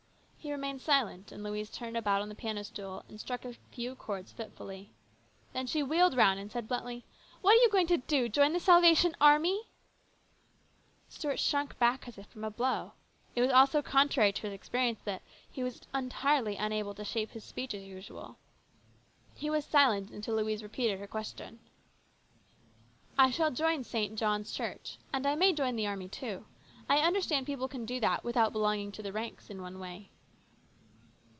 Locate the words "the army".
25.75-26.07